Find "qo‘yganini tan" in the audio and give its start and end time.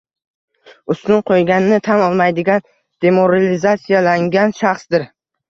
1.29-2.01